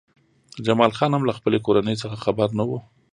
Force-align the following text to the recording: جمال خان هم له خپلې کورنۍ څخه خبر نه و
جمال 0.65 0.91
خان 0.97 1.11
هم 1.13 1.23
له 1.29 1.33
خپلې 1.37 1.57
کورنۍ 1.65 1.95
څخه 2.03 2.15
خبر 2.25 2.47
نه 2.59 2.63
و 2.67 2.71